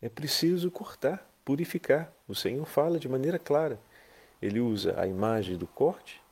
É 0.00 0.08
preciso 0.08 0.70
cortar, 0.70 1.28
purificar. 1.44 2.12
O 2.28 2.34
Senhor 2.34 2.64
fala 2.64 2.98
de 2.98 3.08
maneira 3.08 3.38
clara. 3.38 3.78
Ele 4.40 4.60
usa 4.60 4.98
a 4.98 5.06
imagem 5.06 5.56
do 5.56 5.66
corte 5.66 6.22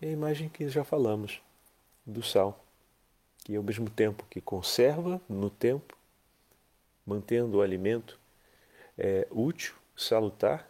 e 0.00 0.06
a 0.06 0.10
imagem 0.10 0.48
que 0.48 0.68
já 0.68 0.84
falamos, 0.84 1.42
do 2.06 2.22
sal, 2.22 2.64
que 3.38 3.54
ao 3.56 3.62
mesmo 3.62 3.90
tempo 3.90 4.24
que 4.30 4.40
conserva 4.40 5.20
no 5.28 5.50
tempo, 5.50 5.96
mantendo 7.04 7.58
o 7.58 7.62
alimento 7.62 8.18
é, 8.96 9.26
útil, 9.30 9.74
salutar, 9.96 10.69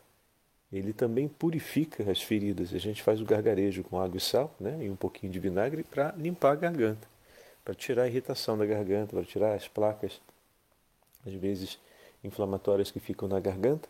ele 0.72 0.92
também 0.92 1.28
purifica 1.28 2.10
as 2.10 2.22
feridas. 2.22 2.72
A 2.72 2.78
gente 2.78 3.02
faz 3.02 3.20
o 3.20 3.24
gargarejo 3.24 3.82
com 3.82 4.00
água 4.00 4.18
e 4.18 4.20
sal 4.20 4.54
né, 4.58 4.78
e 4.84 4.90
um 4.90 4.96
pouquinho 4.96 5.32
de 5.32 5.38
vinagre 5.38 5.82
para 5.82 6.12
limpar 6.16 6.52
a 6.52 6.56
garganta, 6.56 7.08
para 7.64 7.74
tirar 7.74 8.04
a 8.04 8.08
irritação 8.08 8.56
da 8.56 8.64
garganta, 8.64 9.16
para 9.16 9.24
tirar 9.24 9.54
as 9.54 9.66
placas, 9.66 10.20
às 11.26 11.32
vezes 11.34 11.78
inflamatórias 12.22 12.90
que 12.90 13.00
ficam 13.00 13.28
na 13.28 13.40
garganta, 13.40 13.88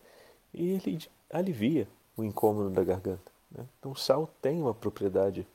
e 0.54 0.70
ele 0.70 0.99
alivia 1.30 1.87
o 2.16 2.25
incômodo 2.25 2.70
da 2.70 2.82
garganta. 2.82 3.30
Né? 3.50 3.64
Então, 3.78 3.92
o 3.92 3.96
sal 3.96 4.32
tem 4.40 4.60
uma 4.60 4.75
propriedade 4.75 5.46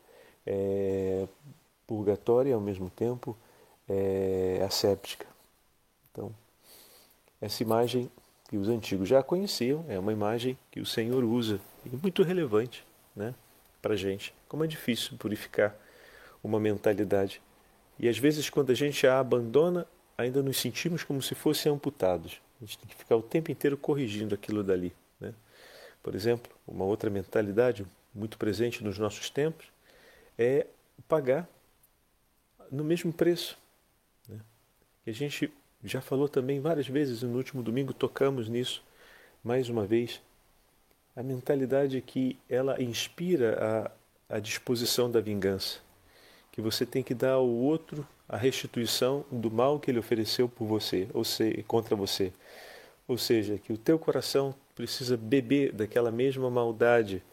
é, 0.46 1.28
purgatória 1.88 2.52
e, 2.52 2.54
ao 2.54 2.62
mesmo 2.62 2.90
tempo, 2.90 3.36
é, 3.90 4.62
asséptica. 4.66 5.26
Então, 6.12 6.32
essa 7.42 7.64
imagem 7.64 8.10
que 8.56 8.58
os 8.58 8.70
antigos 8.70 9.10
já 9.10 9.22
conheciam, 9.22 9.84
é 9.90 10.00
uma 10.00 10.14
imagem 10.14 10.58
que 10.72 10.80
o 10.80 10.86
Senhor 10.86 11.26
usa 11.26 11.60
e 11.86 11.90
muito 11.90 12.24
relevante 12.24 12.88
né, 13.14 13.36
para 13.82 13.96
a 13.96 13.98
gente. 13.98 14.34
Como 14.48 14.64
é 14.64 14.68
difícil 14.68 15.18
purificar 15.18 15.76
uma 16.42 16.58
mentalidade. 16.58 17.42
E 18.00 18.08
às 18.08 18.18
vezes, 18.18 18.50
quando 18.50 18.72
a 18.72 18.74
gente 18.74 19.06
a 19.06 19.20
abandona, 19.20 19.86
ainda 20.18 20.42
nos 20.42 20.56
sentimos 20.56 21.04
como 21.04 21.22
se 21.22 21.36
fossem 21.36 21.70
amputados. 21.70 22.42
A 22.62 22.66
gente 22.66 22.78
tem 22.78 22.88
que 22.88 22.96
ficar 22.96 23.18
o 23.18 23.22
tempo 23.22 23.52
inteiro 23.52 23.76
corrigindo 23.76 24.34
aquilo 24.34 24.64
dali. 24.64 24.96
Né? 25.20 25.34
Por 26.02 26.16
exemplo, 26.16 26.50
uma 26.66 26.86
outra 26.86 27.10
mentalidade 27.10 27.86
muito 28.14 28.38
presente 28.38 28.82
nos 28.86 28.98
nossos 28.98 29.30
tempos 29.30 29.66
é 30.38 30.66
pagar 31.10 31.46
no 32.72 32.86
mesmo 32.86 33.12
preço. 33.12 33.58
Né? 34.30 34.40
E 35.06 35.10
a 35.10 35.14
gente 35.14 35.52
já 35.86 36.02
falou 36.02 36.28
também 36.28 36.60
várias 36.60 36.88
vezes 36.88 37.22
no 37.22 37.38
último 37.38 37.62
domingo, 37.62 37.94
tocamos 37.94 38.50
nisso 38.50 38.84
mais 39.44 39.70
uma 39.70 39.86
vez. 39.86 40.20
A 41.16 41.22
mentalidade 41.22 42.02
que 42.02 42.38
ela 42.50 42.82
inspira 42.82 43.92
a, 44.30 44.36
a 44.38 44.40
disposição 44.40 45.10
da 45.10 45.22
vingança, 45.22 45.80
que 46.52 46.60
você 46.60 46.86
tem 46.86 47.04
que 47.04 47.14
dar 47.14 47.34
ao 47.34 47.48
outro 47.48 48.06
a 48.28 48.36
restituição 48.36 49.24
do 49.32 49.52
mal 49.52 49.80
que 49.80 49.92
ele 49.92 50.00
ofereceu 50.00 50.50
por 50.50 50.66
você, 50.66 51.08
ou 51.14 51.24
seja, 51.24 51.64
contra 51.64 51.96
você. 51.96 52.34
Ou 53.08 53.18
seja, 53.18 53.60
que 53.60 53.72
o 53.72 53.78
teu 53.78 54.00
coração 54.00 54.56
precisa 54.74 55.16
beber 55.16 55.72
daquela 55.72 56.12
mesma 56.12 56.50
maldade 56.50 57.24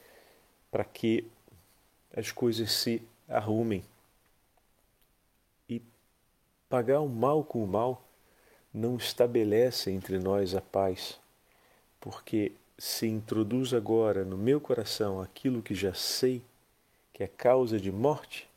para 0.70 0.84
que 0.84 1.26
as 2.14 2.30
coisas 2.30 2.70
se 2.70 3.02
arrumem. 3.26 3.82
E 5.66 5.80
pagar 6.68 7.00
o 7.00 7.08
mal 7.08 7.42
com 7.42 7.64
o 7.64 7.66
mal 7.66 8.06
não 8.72 8.96
estabelece 8.96 9.90
entre 9.90 10.18
nós 10.18 10.54
a 10.54 10.60
paz, 10.60 11.18
porque 12.00 12.52
se 12.78 13.06
introduz 13.06 13.74
agora 13.74 14.24
no 14.24 14.36
meu 14.36 14.60
coração 14.60 15.20
aquilo 15.20 15.62
que 15.62 15.74
já 15.74 15.94
sei 15.94 16.42
que 17.12 17.22
é 17.22 17.26
causa 17.26 17.78
de 17.78 17.92
morte, 17.92 18.48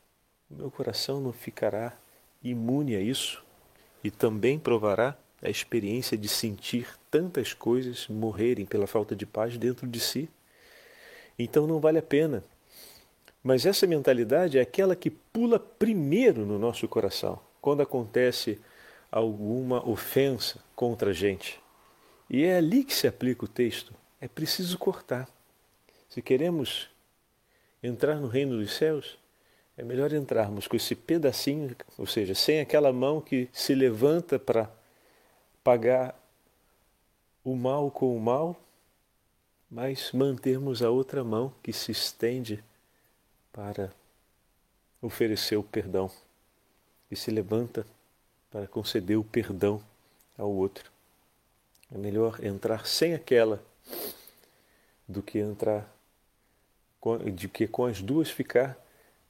o 0.50 0.54
meu 0.54 0.70
coração 0.70 1.20
não 1.20 1.32
ficará 1.32 1.96
imune 2.42 2.96
a 2.96 3.00
isso 3.00 3.44
e 4.02 4.10
também 4.10 4.58
provará 4.58 5.16
a 5.42 5.50
experiência 5.50 6.16
de 6.16 6.28
sentir 6.28 6.88
tantas 7.10 7.52
coisas 7.52 8.08
morrerem 8.08 8.64
pela 8.64 8.86
falta 8.86 9.14
de 9.14 9.26
paz 9.26 9.58
dentro 9.58 9.86
de 9.86 10.00
si. 10.00 10.28
Então 11.38 11.66
não 11.66 11.78
vale 11.78 11.98
a 11.98 12.02
pena. 12.02 12.42
Mas 13.42 13.66
essa 13.66 13.86
mentalidade 13.86 14.58
é 14.58 14.60
aquela 14.60 14.96
que 14.96 15.10
pula 15.10 15.58
primeiro 15.58 16.46
no 16.46 16.58
nosso 16.58 16.88
coração, 16.88 17.38
quando 17.60 17.82
acontece 17.82 18.58
alguma 19.16 19.82
ofensa 19.88 20.62
contra 20.74 21.08
a 21.08 21.14
gente. 21.14 21.58
E 22.28 22.44
é 22.44 22.58
ali 22.58 22.84
que 22.84 22.92
se 22.92 23.08
aplica 23.08 23.46
o 23.46 23.48
texto. 23.48 23.94
É 24.20 24.28
preciso 24.28 24.76
cortar. 24.76 25.26
Se 26.06 26.20
queremos 26.20 26.90
entrar 27.82 28.16
no 28.16 28.28
reino 28.28 28.58
dos 28.58 28.74
céus, 28.74 29.18
é 29.74 29.82
melhor 29.82 30.12
entrarmos 30.12 30.68
com 30.68 30.76
esse 30.76 30.94
pedacinho, 30.94 31.74
ou 31.96 32.06
seja, 32.06 32.34
sem 32.34 32.60
aquela 32.60 32.92
mão 32.92 33.18
que 33.18 33.48
se 33.54 33.74
levanta 33.74 34.38
para 34.38 34.70
pagar 35.64 36.14
o 37.42 37.56
mal 37.56 37.90
com 37.90 38.14
o 38.14 38.20
mal, 38.20 38.54
mas 39.70 40.12
mantermos 40.12 40.82
a 40.82 40.90
outra 40.90 41.24
mão 41.24 41.54
que 41.62 41.72
se 41.72 41.90
estende 41.90 42.62
para 43.50 43.90
oferecer 45.00 45.56
o 45.56 45.62
perdão 45.62 46.10
e 47.10 47.16
se 47.16 47.30
levanta 47.30 47.86
para 48.56 48.66
conceder 48.66 49.18
o 49.18 49.22
perdão 49.22 49.82
ao 50.38 50.50
outro. 50.50 50.90
É 51.94 51.98
melhor 51.98 52.42
entrar 52.42 52.86
sem 52.86 53.12
aquela 53.12 53.62
do 55.06 55.22
que 55.22 55.38
entrar 55.38 55.94
de 57.34 57.50
que 57.50 57.68
com 57.68 57.84
as 57.84 58.00
duas 58.00 58.30
ficar 58.30 58.74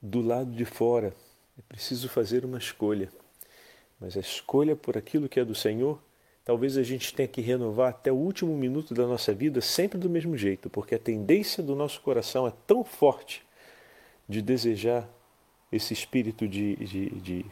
do 0.01 0.21
lado 0.21 0.53
de 0.53 0.65
fora. 0.65 1.13
É 1.59 1.63
preciso 1.69 2.09
fazer 2.09 2.45
uma 2.45 2.57
escolha. 2.57 3.11
Mas 3.99 4.17
a 4.17 4.21
escolha 4.21 4.77
por 4.77 4.97
aquilo 4.97 5.29
que 5.29 5.41
é 5.41 5.45
do 5.45 5.57
Senhor, 5.57 6.01
talvez 6.45 6.77
a 6.77 6.85
gente 6.85 7.13
tenha 7.13 7.27
que 7.27 7.41
renovar 7.41 7.91
até 7.91 8.13
o 8.13 8.17
último 8.17 8.57
minuto 8.57 8.95
da 8.95 9.09
nossa 9.09 9.35
vida 9.35 9.61
sempre 9.61 9.99
do 9.99 10.09
mesmo 10.09 10.37
jeito, 10.37 10.71
porque 10.71 10.95
a 10.95 11.01
tendência 11.01 11.65
do 11.65 11.75
nosso 11.75 12.01
coração 12.01 12.47
é 12.47 12.53
tão 12.65 12.85
forte 12.85 13.45
de 14.29 14.41
desejar 14.41 15.09
esse 15.73 15.93
espírito 15.93 16.47
de, 16.47 16.77
de, 16.77 17.11
de 17.17 17.47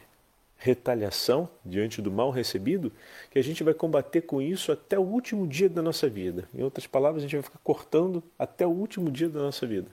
retaliação 0.65 1.47
diante 1.63 2.01
do 2.01 2.11
mal 2.11 2.31
recebido, 2.31 2.91
que 3.29 3.37
a 3.37 3.43
gente 3.43 3.63
vai 3.63 3.73
combater 3.73 4.21
com 4.21 4.41
isso 4.41 4.71
até 4.71 4.97
o 4.97 5.03
último 5.03 5.45
dia 5.45 5.69
da 5.69 5.79
nossa 5.79 6.09
vida. 6.09 6.49
Em 6.55 6.63
outras 6.63 6.87
palavras, 6.87 7.21
a 7.21 7.27
gente 7.27 7.35
vai 7.35 7.43
ficar 7.43 7.59
cortando 7.63 8.23
até 8.37 8.65
o 8.65 8.71
último 8.71 9.11
dia 9.11 9.29
da 9.29 9.39
nossa 9.39 9.67
vida. 9.67 9.91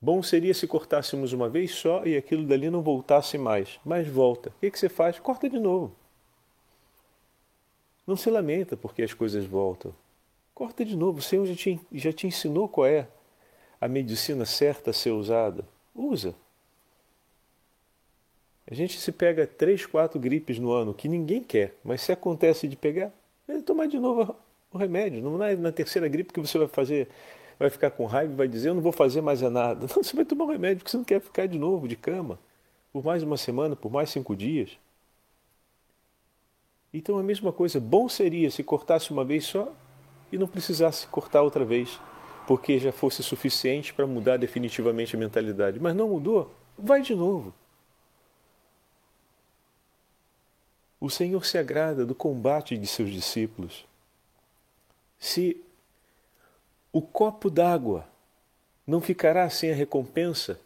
Bom 0.00 0.22
seria 0.22 0.54
se 0.54 0.66
cortássemos 0.66 1.34
uma 1.34 1.50
vez 1.50 1.72
só 1.72 2.04
e 2.06 2.16
aquilo 2.16 2.46
dali 2.46 2.70
não 2.70 2.80
voltasse 2.80 3.36
mais, 3.36 3.78
mas 3.84 4.08
volta. 4.08 4.48
O 4.50 4.60
que, 4.60 4.70
que 4.70 4.78
você 4.78 4.88
faz? 4.88 5.18
Corta 5.18 5.48
de 5.48 5.58
novo. 5.58 5.94
Não 8.06 8.16
se 8.16 8.30
lamenta 8.30 8.74
porque 8.74 9.02
as 9.02 9.12
coisas 9.12 9.44
voltam. 9.44 9.94
Corta 10.54 10.82
de 10.82 10.96
novo. 10.96 11.18
O 11.18 11.22
Senhor 11.22 11.44
já 11.46 11.54
te, 11.54 11.80
já 11.92 12.12
te 12.12 12.26
ensinou 12.26 12.68
qual 12.68 12.86
é 12.86 13.06
a 13.78 13.86
medicina 13.86 14.46
certa 14.46 14.90
a 14.90 14.94
ser 14.94 15.10
usada. 15.10 15.66
Usa. 15.94 16.34
A 18.70 18.74
gente 18.74 18.98
se 18.98 19.12
pega 19.12 19.46
três, 19.46 19.84
quatro 19.84 20.18
gripes 20.18 20.58
no 20.58 20.72
ano 20.72 20.94
que 20.94 21.06
ninguém 21.08 21.42
quer, 21.42 21.74
mas 21.84 22.00
se 22.00 22.12
acontece 22.12 22.66
de 22.66 22.76
pegar, 22.76 23.12
é 23.46 23.60
tomar 23.60 23.86
de 23.86 23.98
novo 23.98 24.34
o 24.72 24.78
remédio. 24.78 25.22
Não 25.22 25.42
é 25.42 25.54
na 25.54 25.70
terceira 25.70 26.08
gripe 26.08 26.32
que 26.32 26.40
você 26.40 26.56
vai 26.56 26.68
fazer, 26.68 27.08
vai 27.58 27.68
ficar 27.68 27.90
com 27.90 28.06
raiva 28.06 28.32
e 28.32 28.36
vai 28.36 28.48
dizer 28.48 28.70
eu 28.70 28.74
não 28.74 28.82
vou 28.82 28.92
fazer 28.92 29.20
mais 29.20 29.42
nada. 29.42 29.80
Não, 29.94 30.02
você 30.02 30.16
vai 30.16 30.24
tomar 30.24 30.44
um 30.44 30.52
remédio 30.52 30.78
porque 30.78 30.90
você 30.90 30.96
não 30.96 31.04
quer 31.04 31.20
ficar 31.20 31.46
de 31.46 31.58
novo 31.58 31.86
de 31.86 31.96
cama 31.96 32.38
por 32.92 33.04
mais 33.04 33.22
uma 33.22 33.36
semana, 33.36 33.76
por 33.76 33.92
mais 33.92 34.10
cinco 34.10 34.34
dias. 34.34 34.78
Então 36.92 37.18
a 37.18 37.22
mesma 37.22 37.52
coisa, 37.52 37.80
bom 37.80 38.08
seria 38.08 38.50
se 38.50 38.62
cortasse 38.62 39.10
uma 39.10 39.24
vez 39.24 39.44
só 39.44 39.72
e 40.32 40.38
não 40.38 40.46
precisasse 40.46 41.06
cortar 41.08 41.42
outra 41.42 41.64
vez, 41.64 42.00
porque 42.46 42.78
já 42.78 42.92
fosse 42.92 43.22
suficiente 43.22 43.92
para 43.92 44.06
mudar 44.06 44.36
definitivamente 44.36 45.16
a 45.16 45.18
mentalidade. 45.18 45.80
Mas 45.80 45.94
não 45.94 46.08
mudou, 46.08 46.50
vai 46.78 47.02
de 47.02 47.14
novo. 47.14 47.52
O 51.04 51.10
Senhor 51.10 51.44
se 51.44 51.58
agrada 51.58 52.06
do 52.06 52.14
combate 52.14 52.78
de 52.78 52.86
seus 52.86 53.10
discípulos. 53.10 53.84
Se 55.18 55.62
o 56.90 57.02
copo 57.02 57.50
d'água 57.50 58.08
não 58.86 59.02
ficará 59.02 59.50
sem 59.50 59.70
a 59.70 59.74
recompensa, 59.74 60.58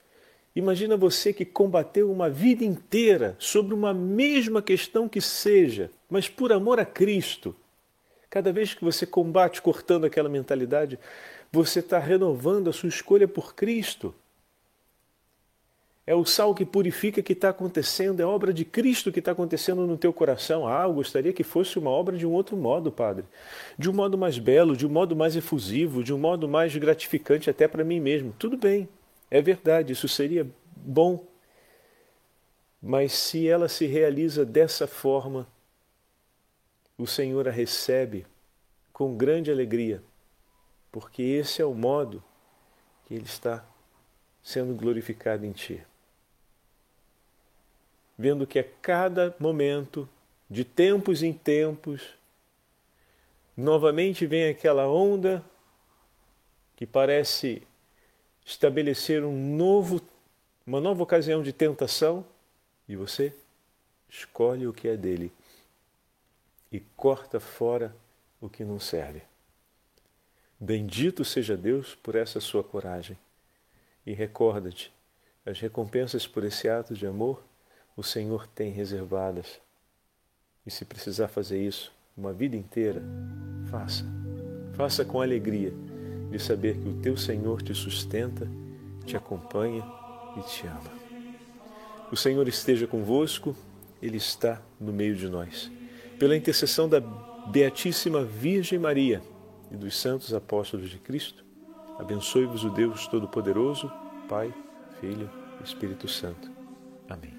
imagina 0.54 0.96
você 0.96 1.32
que 1.32 1.44
combateu 1.44 2.08
uma 2.08 2.30
vida 2.30 2.62
inteira 2.62 3.34
sobre 3.36 3.74
uma 3.74 3.92
mesma 3.92 4.62
questão 4.62 5.08
que 5.08 5.20
seja, 5.20 5.90
mas 6.08 6.28
por 6.28 6.52
amor 6.52 6.78
a 6.78 6.86
Cristo. 6.86 7.52
Cada 8.30 8.52
vez 8.52 8.74
que 8.74 8.84
você 8.84 9.04
combate 9.04 9.60
cortando 9.60 10.04
aquela 10.04 10.28
mentalidade, 10.28 11.00
você 11.50 11.80
está 11.80 11.98
renovando 11.98 12.70
a 12.70 12.72
sua 12.72 12.88
escolha 12.88 13.26
por 13.26 13.56
Cristo. 13.56 14.14
É 16.08 16.14
o 16.14 16.24
sal 16.24 16.54
que 16.54 16.64
purifica 16.64 17.22
que 17.22 17.34
está 17.34 17.50
acontecendo, 17.50 18.20
é 18.20 18.24
obra 18.24 18.50
de 18.50 18.64
Cristo 18.64 19.12
que 19.12 19.18
está 19.18 19.32
acontecendo 19.32 19.86
no 19.86 19.98
teu 19.98 20.10
coração. 20.10 20.66
Ah, 20.66 20.84
eu 20.84 20.94
gostaria 20.94 21.34
que 21.34 21.44
fosse 21.44 21.78
uma 21.78 21.90
obra 21.90 22.16
de 22.16 22.26
um 22.26 22.32
outro 22.32 22.56
modo, 22.56 22.90
Padre. 22.90 23.26
De 23.78 23.90
um 23.90 23.92
modo 23.92 24.16
mais 24.16 24.38
belo, 24.38 24.74
de 24.74 24.86
um 24.86 24.88
modo 24.88 25.14
mais 25.14 25.36
efusivo, 25.36 26.02
de 26.02 26.14
um 26.14 26.16
modo 26.16 26.48
mais 26.48 26.74
gratificante 26.74 27.50
até 27.50 27.68
para 27.68 27.84
mim 27.84 28.00
mesmo. 28.00 28.34
Tudo 28.38 28.56
bem, 28.56 28.88
é 29.30 29.42
verdade, 29.42 29.92
isso 29.92 30.08
seria 30.08 30.46
bom. 30.74 31.26
Mas 32.80 33.12
se 33.12 33.46
ela 33.46 33.68
se 33.68 33.84
realiza 33.84 34.46
dessa 34.46 34.86
forma, 34.86 35.46
o 36.96 37.06
Senhor 37.06 37.46
a 37.46 37.50
recebe 37.50 38.24
com 38.94 39.14
grande 39.14 39.50
alegria, 39.50 40.02
porque 40.90 41.22
esse 41.22 41.60
é 41.60 41.66
o 41.66 41.74
modo 41.74 42.24
que 43.04 43.12
Ele 43.12 43.26
está 43.26 43.62
sendo 44.42 44.74
glorificado 44.74 45.44
em 45.44 45.52
Ti 45.52 45.84
vendo 48.18 48.46
que 48.46 48.58
a 48.58 48.64
cada 48.82 49.34
momento, 49.38 50.08
de 50.50 50.64
tempos 50.64 51.22
em 51.22 51.32
tempos, 51.32 52.02
novamente 53.56 54.26
vem 54.26 54.48
aquela 54.48 54.88
onda 54.88 55.44
que 56.74 56.84
parece 56.84 57.62
estabelecer 58.44 59.24
um 59.24 59.56
novo, 59.56 60.00
uma 60.66 60.80
nova 60.80 61.02
ocasião 61.02 61.42
de 61.42 61.52
tentação 61.52 62.26
e 62.88 62.96
você 62.96 63.32
escolhe 64.08 64.66
o 64.66 64.72
que 64.72 64.88
é 64.88 64.96
dele 64.96 65.30
e 66.72 66.80
corta 66.96 67.38
fora 67.38 67.94
o 68.40 68.48
que 68.48 68.64
não 68.64 68.80
serve. 68.80 69.22
Bendito 70.58 71.24
seja 71.24 71.56
Deus 71.56 71.94
por 71.94 72.16
essa 72.16 72.40
sua 72.40 72.64
coragem. 72.64 73.16
E 74.04 74.12
recorda-te, 74.12 74.92
as 75.44 75.60
recompensas 75.60 76.26
por 76.26 76.42
esse 76.42 76.68
ato 76.68 76.94
de 76.94 77.06
amor 77.06 77.42
o 77.98 78.02
Senhor 78.04 78.46
tem 78.46 78.70
reservadas. 78.70 79.60
E 80.64 80.70
se 80.70 80.84
precisar 80.84 81.26
fazer 81.26 81.60
isso 81.60 81.92
uma 82.16 82.32
vida 82.32 82.54
inteira, 82.54 83.02
faça. 83.68 84.04
Faça 84.74 85.04
com 85.04 85.20
alegria 85.20 85.72
de 86.30 86.38
saber 86.38 86.78
que 86.78 86.88
o 86.88 87.00
teu 87.00 87.16
Senhor 87.16 87.60
te 87.60 87.74
sustenta, 87.74 88.48
te 89.04 89.16
acompanha 89.16 89.84
e 90.36 90.42
te 90.42 90.64
ama. 90.68 90.92
O 92.12 92.16
Senhor 92.16 92.46
esteja 92.46 92.86
convosco, 92.86 93.56
Ele 94.00 94.16
está 94.16 94.62
no 94.78 94.92
meio 94.92 95.16
de 95.16 95.28
nós. 95.28 95.68
Pela 96.20 96.36
intercessão 96.36 96.88
da 96.88 97.00
Beatíssima 97.00 98.22
Virgem 98.24 98.78
Maria 98.78 99.20
e 99.72 99.76
dos 99.76 99.96
santos 99.96 100.32
apóstolos 100.32 100.88
de 100.88 100.98
Cristo, 100.98 101.44
abençoe-vos 101.98 102.62
o 102.62 102.70
Deus 102.70 103.08
Todo-Poderoso, 103.08 103.90
Pai, 104.28 104.54
Filho 105.00 105.28
e 105.60 105.64
Espírito 105.64 106.06
Santo. 106.06 106.48
Amém. 107.08 107.37